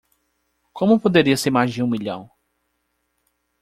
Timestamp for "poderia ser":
0.99-1.51